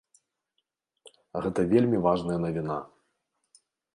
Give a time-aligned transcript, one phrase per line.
[1.45, 2.77] Гэта вельмі важная навіна.